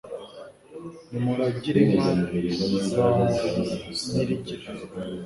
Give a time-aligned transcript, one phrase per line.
[1.09, 1.99] Nimuragire inka
[2.89, 3.05] za
[4.11, 4.67] Nyirigira